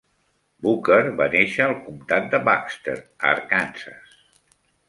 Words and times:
Booker 0.67 0.97
va 1.19 1.27
néixer 1.35 1.67
al 1.67 1.75
comtat 1.83 2.27
de 2.33 2.41
Baxter, 2.49 2.97
a 3.05 3.37
Arkansas. 3.37 4.21